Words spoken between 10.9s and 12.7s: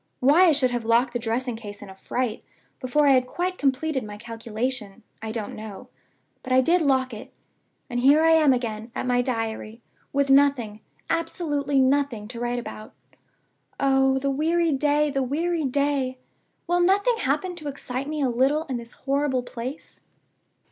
absolutely nothing, to write